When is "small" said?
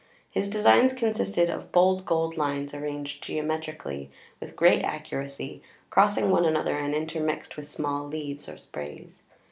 7.69-8.07